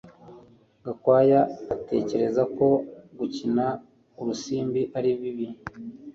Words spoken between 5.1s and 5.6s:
bibi